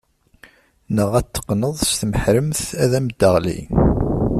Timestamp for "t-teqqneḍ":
1.27-1.75